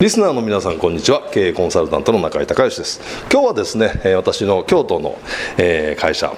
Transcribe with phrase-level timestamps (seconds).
[0.00, 1.28] リスナーの皆さんこんにちは。
[1.32, 3.00] 経営コンサルタントの中井隆義です。
[3.32, 5.18] 今日はですね私の京都の
[5.96, 6.32] 会社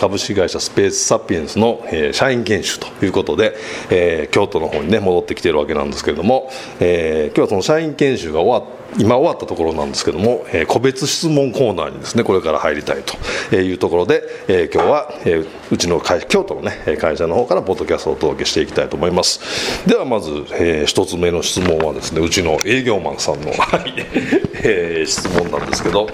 [0.00, 6.50] 株式会社スペースサピエンスの社員研修ということで京都の方にね戻ってきているわけなんですけれども
[6.80, 6.88] 今
[7.32, 19.86] 日はその社員研修が終わって今終わったところなんですけども、えー、個別質問コーナーにですねこれから入りたいというところで、えー、今日は、えー、うちの会京都のね会社の方からポッドキャストをお届けしていきたいと思います。
[19.88, 23.50] ではまず、えー、一つ目の質問はですねうちの営業マンさんの、
[24.62, 26.06] えー、質問なんですけど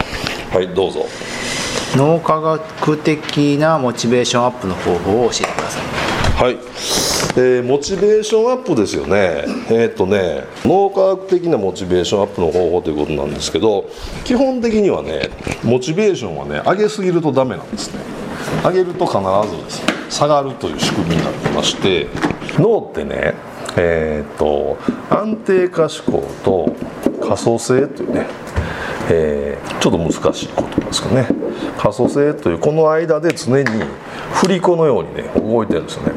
[0.52, 1.06] はいどうぞ。
[1.96, 6.19] 脳科学的なモチベーションアップの方法を教えてください。
[6.40, 6.54] はい。
[6.54, 9.44] えー、モチベーションアップですよね。
[9.68, 13.90] えー、っとね脳科学的なモチベーションアップの方法ということなんですけど
[14.24, 15.28] 基本的にはね
[15.62, 18.00] モチベーションはね上げすぎるとダメなんですね。
[18.64, 19.18] 上げると必
[19.54, 22.06] ずですね下がるという仕組みになってまして
[22.58, 23.34] 脳ってね
[23.76, 24.78] えー、っと
[25.14, 26.74] 安定化思考と
[27.20, 28.26] 可塑性というね
[29.12, 31.26] えー、ちょっと難しいことですかね。
[31.78, 33.66] 可塑性というこの間で常に
[34.34, 36.12] 振り子のようにね動いてるんですよね。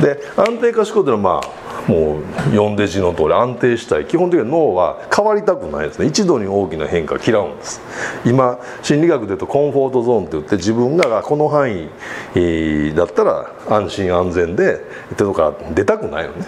[0.00, 4.06] で安定化思考というのはまあもう読んで字の通り安定したい。
[4.06, 6.06] 基本的に脳は変わりたくないですね。
[6.06, 7.80] 一度に大きな変化嫌うんです。
[8.24, 14.78] 今心理学で言うとコンフォートゾーンって言って自分がこの範囲だったら安心安全でっ
[15.10, 16.46] てとか出たくないのね。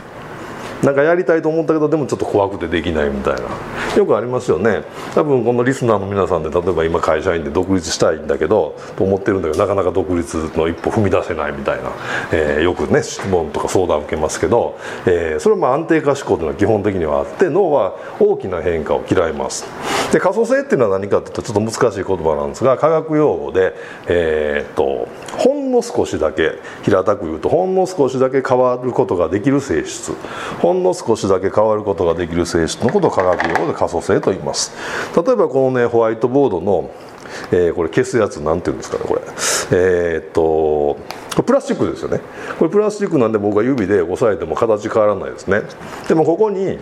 [0.82, 3.42] なんかやりたいと思ったけどでもちょっと怖くてできないみたいな。
[3.96, 4.82] よくありますよね。
[5.14, 11.92] 多分このリスナーの皆さんで例えば今会社員で独立したいんだけどと思ってるんだけどなかなか独立の一歩踏み出せないみたいな、
[12.32, 19.66] えー、よくね質問とか相談受けますけど、えー、それはまあ安定化思考というのは基本的にはあって脳は大きな変化を嫌います。
[20.12, 23.74] で可塑性っていうのは何かっていうとちょっと難しい言葉なんですが科学用語で、
[24.06, 25.08] えー、っと
[25.72, 30.12] んの少しだけ平たく言うとほんの少しだけ変わることができる性質。
[30.60, 34.72] ほんの少しだけ変わることができる性質のことを科学用語で可塑性と言います。
[35.16, 36.90] 例えばこのねホワイトボードの
[37.50, 39.22] えー、これ消すやつなんていうんですかねこれ。
[39.72, 40.98] えー、っとこ
[41.38, 42.20] れプラスチックですよね。
[42.58, 45.62] これプラスチックなんで僕は指で押さえても形変わらないですね。
[46.08, 46.78] でもここに、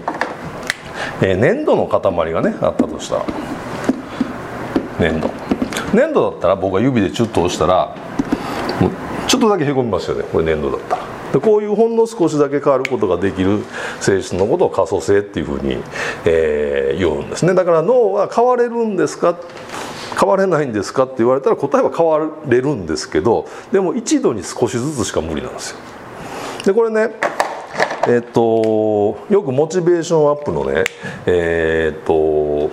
[1.23, 3.17] えー、粘土の塊がねあったとした。
[3.17, 3.25] ら
[4.99, 5.31] 粘土。
[5.95, 7.95] 粘土だったら僕が指でチュッと押したら
[9.31, 11.03] ちょっとだけへこみますよねこれ粘土だったら。
[11.33, 13.61] でこういうほんの少しだけ変わることができる
[14.01, 15.77] 性質のことを可塑性っていうふうに、
[16.25, 17.55] えー、言うんですね。
[17.55, 19.39] だから脳は変われるんですか？
[20.19, 25.77] 変われないんですかって言われたら答えは変われるんですけどでも一度に少しずつしか無理なんですよ。
[26.65, 27.15] でこれね
[28.09, 30.83] えっとよくモチベーションアップのね
[31.27, 32.71] えっと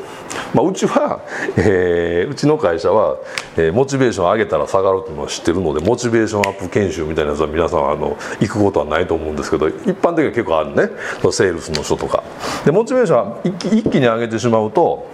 [0.54, 1.22] まあ、うちは、
[1.58, 3.18] えー、うちの会社は、
[3.58, 10.90] えー、モチベーション上げたら下がるっていうのは知ってるのでモチベーションアップ研修みたいなやつは皆さんあの行くことはないと思うんですけど一般的には結構あるね。
[11.32, 12.24] セールスの人とか。
[12.66, 15.08] でモチベーション一一気に上げてしまうと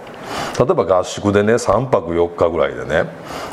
[0.58, 3.10] 例えば合宿でね3泊4日ぐらいでね、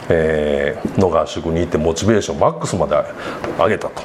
[0.10, 2.96] えー、の合宿に行ってモチベーションマックスまで
[3.58, 4.02] 上げたと。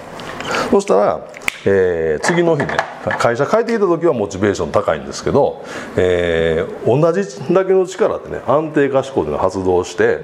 [0.70, 1.35] そしたら
[1.68, 2.76] えー、次の日ね
[3.18, 5.64] 会社帰ってきた時はモチベーション高いんですけど、
[5.96, 10.20] えー、同じだけの力でね安定化思考での発動して、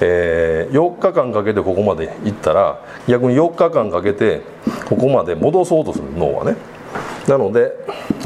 [0.00, 4.42] えー、4日間かけてここまで行ったら逆に4日間かけて
[4.88, 6.56] ここまで戻そうとする脳はね
[7.28, 7.72] なので、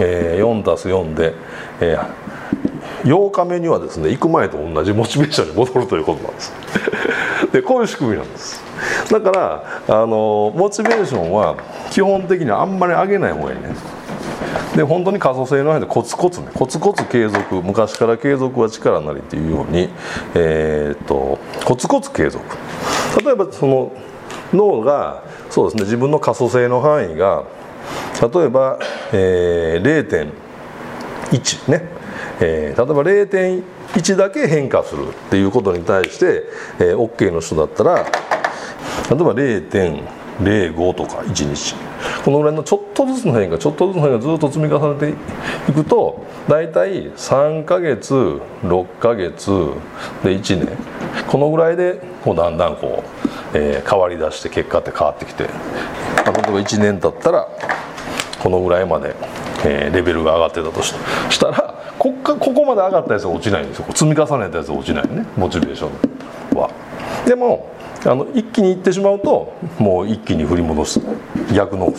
[0.01, 1.35] えー、4+4 で、
[1.81, 6.53] えー、8日目にはですね行く前と同じモチベーションに戻るということなんです。
[7.53, 8.63] でこういう仕組みなんです。
[9.11, 11.57] だからあのモチベーションは
[11.93, 13.69] 基本的にはあんまり上げない方がいいね。
[14.75, 16.49] で本当に可塑性の間でコツコツね。
[16.55, 17.57] コツコツ継続。
[17.57, 19.91] 昔から継続は力なりっていうように、
[20.35, 22.43] えー、っとコツコツ継続。
[23.23, 23.93] 例えばその
[24.55, 25.83] 脳がそうですね。
[25.83, 27.45] 自分の可塑性の範囲が
[28.23, 28.79] 例えば、
[29.13, 30.31] えー、
[31.31, 31.83] 0.1ね、
[32.41, 36.45] えー、例えば0.1だけ変化するっていうことに対して、
[36.79, 38.05] えー、OK の人だったら例え
[39.15, 41.75] ば0.1 0.05とか1日。
[42.25, 49.51] このぐらいのちょっとずつの変化ちょっとずつの変化ずっと積み重ねていくと大体3ヶ月6ヶ月
[50.23, 50.77] で1年。
[51.29, 55.53] このぐらいでこうだんだんこう、えー、変わりだして結果って変わってきて、例え
[56.25, 57.49] ば1年経ったら
[58.43, 59.15] このぐらいまで、
[59.65, 63.87] えー、レベルが上がってたとしたらこここまで上がったやつは落ちないんですよ。
[63.91, 65.25] 積み重ねたやつは落ちないね。
[65.37, 65.89] モチベーショ
[66.55, 66.71] ンは。
[67.27, 67.72] でも
[68.05, 71.01] あの一気にいってしまうともう一気に振り戻す。
[71.55, 71.93] 逆の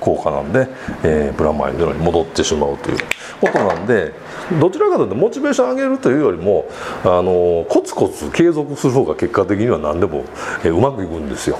[0.00, 0.68] 効果なんで、
[1.02, 2.98] えー、プラマイゼロに戻ってしまうという。
[3.40, 4.12] ことなんで
[4.60, 6.66] どちらかというとモチベーション上げるというよりも
[7.02, 10.24] あのコツコツ継続する方が結果的には何でも、
[10.62, 11.58] えー、うまくいくんですよ。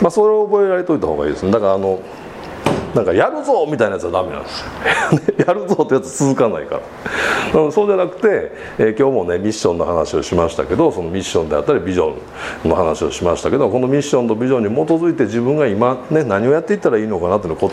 [0.00, 1.44] まあ、それを覚えられといた方がいいです。
[1.44, 2.00] ねだからあの
[2.94, 5.44] なんかやるぞみたいなやつはダメなんですよ。
[5.46, 6.80] やるぞってやつ続かないか
[7.52, 7.60] ら。
[7.60, 12.14] うん、そうじゃなくて、えー、今日もねミッションの話をしましたけどそのミッションであったりビジョ
[12.64, 17.70] ンの話をしましたけどこのミッションとビジョンに基づいて自分が今ね何をやっていったらいいのかなっていうのを考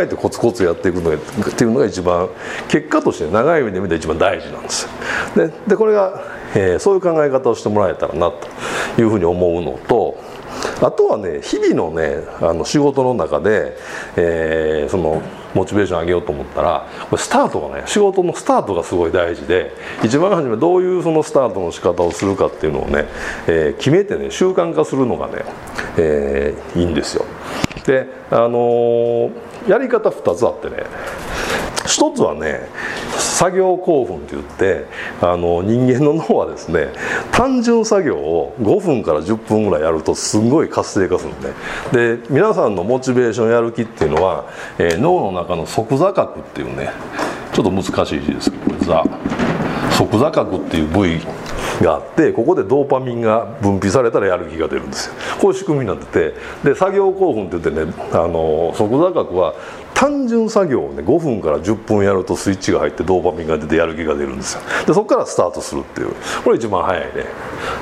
[0.00, 2.28] えてコツコツやっていくのがっていうのが一番
[2.68, 4.88] 結果として長い目で見て一番大事なんです
[5.36, 6.20] ででこれが、
[6.54, 8.48] えー、そういう考え方をしてもらえたらなと
[9.00, 10.13] いうふうに思うのと
[10.80, 13.76] あとはね日々のねあの仕事の中で、
[14.16, 15.22] えー、その
[15.54, 19.72] モチベーション上げようと思ったらこれスタートがね仕事のスタートがすごい大事で
[20.04, 23.06] 一番初めどういうそのスタートの仕方をするかっていうのをね、
[23.46, 25.44] えー、決めてね習慣化するのがね、
[25.96, 27.24] えー、いいんですよ。
[27.86, 29.30] であのー、
[29.68, 30.84] やり方2つあってね
[31.86, 32.60] 一つはね
[33.18, 34.86] 作業興奮って言って
[35.20, 36.88] あの人間の脳はですね
[37.32, 41.40] 単純作業を5分から10分ぐらいやるとすごい活性化するん
[41.92, 44.46] でで皆さんのモチベーションやる気っていうのは、
[44.78, 46.90] えー、脳の中の即座角っていうね
[47.52, 49.04] ちょっと難しい字ですけど座。
[49.94, 51.20] 即座角っていう部位
[51.80, 55.14] があってここでドーパミンが分泌されたらやる気が出るんですよ。
[55.40, 56.34] こういう仕組みになってて
[56.64, 59.54] で作業興奮って言ってねあの即座角は
[59.94, 64.62] 単純作業をね5分から10分やるとスイッチが入ってドーパミンが出てやる気が出るんですよ。
[64.86, 66.14] でそこからスタートするっていう。
[66.42, 67.24] これ一番早いね。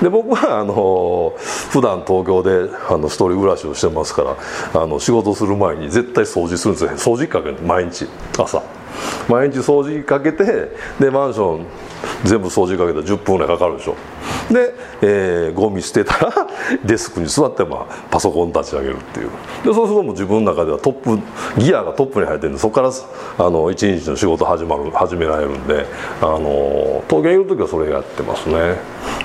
[0.03, 1.35] で僕はあの
[1.71, 7.15] 普段東京であの一人暮らしをしてますからあの仕事する前に絶対掃除するんですよ。
[7.15, 8.07] 掃除機かける毎日。
[8.39, 8.63] 朝。
[9.29, 10.45] 毎日掃除機かけて
[11.01, 11.67] でマンション
[12.25, 13.97] 全部掃除かけたら10分ぐらいかかるでしょ。
[14.51, 16.33] で、えー、ゴミ捨てたら
[16.85, 19.31] デスクに座って、まあ、パソコン立ち上げるっていう。
[19.65, 21.19] でそうするともう自分の中ではトップ
[21.59, 22.91] ギアがトップに入ってるんでそこから
[23.39, 25.87] あの一日の仕事始まる始められるんで
[26.21, 28.77] あの東京にいる時はそれやってますね。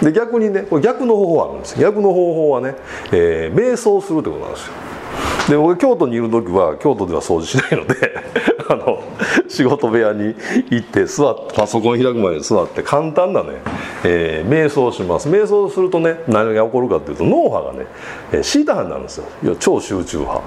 [0.02, 1.80] で逆にねこれ逆の方法あるんです。
[1.80, 2.76] 逆の方法はね、
[3.12, 4.74] えー、瞑想するってことなんですよ。
[5.48, 7.96] で僕京都にいる時は京都では掃除しないので
[8.70, 9.02] あの
[9.48, 10.36] 仕事部屋に
[10.70, 13.50] 行って座ってパソコン開く前に座って簡単なね、
[14.04, 15.30] えー、瞑想します。
[15.30, 17.88] 瞑想するとね何が起こるかっていうと脳波がね、
[18.34, 19.26] えー、シータ波になるんですよ。
[19.44, 20.42] 要は超集中波。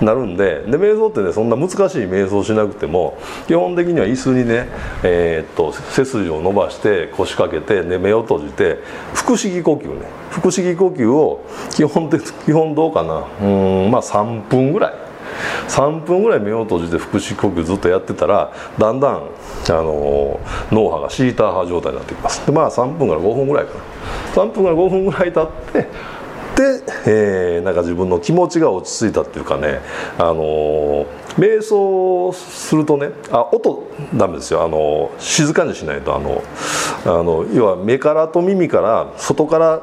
[0.00, 4.68] なるんでで瞑想ってねそんな難しい瞑想しなくても基本的には椅子にね、
[5.02, 8.78] えー、っと背筋を伸ばして腰掛けて、ね、目を閉じて
[9.14, 10.06] 腹式呼吸ね。
[10.30, 13.24] 腹式呼吸を基本的基本どうかな。
[13.42, 13.44] う
[13.88, 15.06] んまあ3分ぐらい。
[15.68, 19.20] 3分ぐらい目を閉じて腹式呼吸ずっとやってたらだんだんあ
[19.68, 20.40] の
[20.70, 22.46] 脳波がシーター波状態になってきます。
[22.46, 23.80] でまあ3分から5分ぐらいかな。
[24.34, 25.88] 3分から5分ぐらい経って
[26.56, 29.80] で、えー、なんか自分の気持ちが落ち着いたっていうかね、
[30.18, 31.06] あのー、
[31.36, 36.42] 瞑想するとねあ音ダメですよ、あのー、静かにしないとあの
[37.04, 39.82] あの要は目からと耳から外から、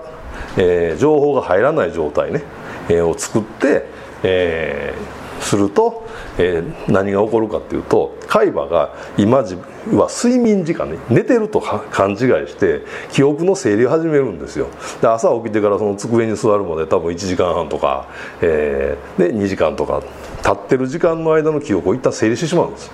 [0.57, 2.41] えー、情報が入らない状態ね、
[2.89, 3.85] えー、を作って、
[4.23, 14.67] えー、すると、えー、何が起こるかっていうと海馬が今は睡眠時間ね寝てると勘違いして記憶の整理を始めるんですよ。
[15.01, 18.07] で朝起きてからその机に座るまで多分1時間半とか、
[18.41, 20.01] えー、で2時間とか
[20.41, 22.91] 経ってる時間の間の記憶を一旦整理してしまうんです。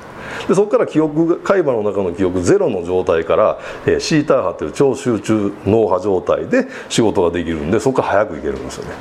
[0.48, 8.92] でそこから記憶海馬の中の記憶ゼロの状態から、えー、シーター波という超集中脳波状態で仕事ができるんでそこから早くいけるんですよね。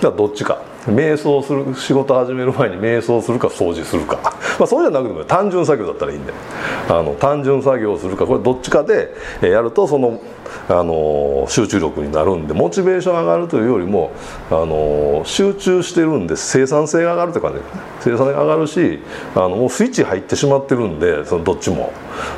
[0.00, 0.62] だからどっちか。
[0.86, 4.18] 瞑想する仕事始める前に瞑想するか掃除するか。
[4.58, 6.32] まあそうじゃなくても単純作業だったらいいんで。
[6.88, 10.20] あの単純作業をするかこれどっちかでやるとその
[10.68, 14.12] あの集中力になるんでモチベーション上がるというよりも
[14.50, 17.58] あの集中してるんで生産性が上がるって感じ
[18.00, 19.00] 生産性が上がるし
[19.34, 21.92] あのもうスイッチ入ってしまってるんでそのどっちも。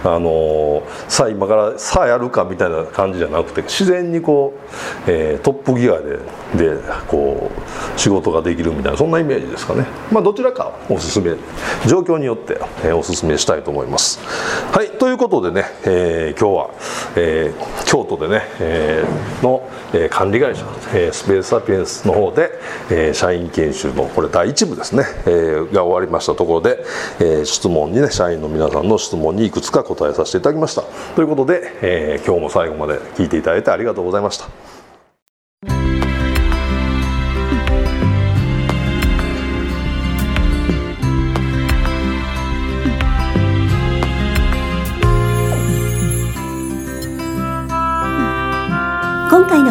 [0.04, 4.54] あのさあ今からさあやるかみたいな感じじゃなくて自然にこ
[5.06, 6.18] う、えー、トップギアで
[6.54, 9.86] でこう仕事がができるみたいなそんなイメージですかね。
[10.12, 11.34] まあどちらかおすすめ
[11.86, 14.20] 状況によって、え、おすすめしたいと思います。
[14.72, 16.70] はいということでね、えー、今日は、
[17.16, 20.64] えー、京都でね、えー、の、え、管理会社、
[20.94, 22.50] え、スペースサピエンスの方で、
[22.90, 26.84] え、社員研修のこれ第1部ですね、え、が終わりましたところで、
[27.20, 30.82] え、質問にね社員の皆さんの質問にいくつか答えさせていただきました。
[31.14, 34.74] ということで、え、今日も最後まで聞いていただいてありがとうございました。